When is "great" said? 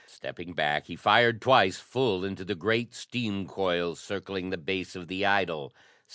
2.55-2.95